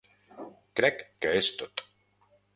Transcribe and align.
Crec 0.81 1.03
que 1.27 1.35
és 1.43 1.51
tot. 1.61 1.87